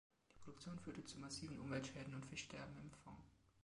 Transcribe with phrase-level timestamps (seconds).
[0.31, 3.19] Die Produktion führte zu massiven Umweltschäden und Fischsterben im Phong.